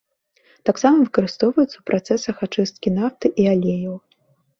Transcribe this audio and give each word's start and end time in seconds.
Таксама 0.67 0.95
выкарыстоўваецца 1.01 1.77
ў 1.77 1.83
працэсах 1.89 2.35
ачысткі 2.47 2.89
нафты 2.97 3.27
і 3.45 3.47
алеяў. 3.53 3.95